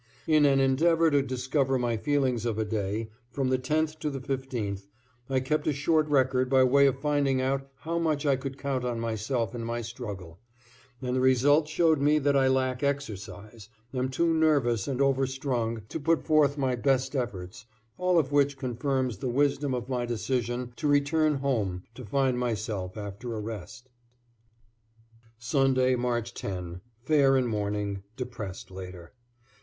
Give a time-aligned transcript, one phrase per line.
[0.25, 4.17] In an endeavor to discover my feelings of a day, from the 10th to the
[4.19, 4.87] 15th,
[5.29, 8.83] I kept a short record by way of finding out how much I could count
[8.83, 10.39] on myself in my struggle,
[11.03, 15.83] and the result showed me that I lack exercise, am too nervous and over strung
[15.89, 17.67] to put forth my best efforts,
[17.99, 22.97] all of which confirms the wisdom of my decision to return home to find myself
[22.97, 23.91] after a rest.
[25.37, 29.13] Sunday, March 10 Fair in morning; depressed later.